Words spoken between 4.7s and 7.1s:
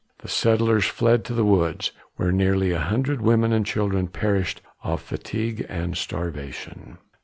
of fatigue and starvation.